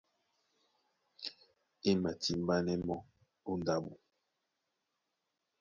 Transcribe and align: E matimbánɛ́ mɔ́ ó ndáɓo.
E 1.89 1.91
matimbánɛ́ 2.01 2.75
mɔ́ 2.87 2.99
ó 3.49 3.51
ndáɓo. 3.59 3.91